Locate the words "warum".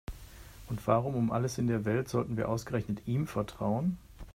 0.87-1.13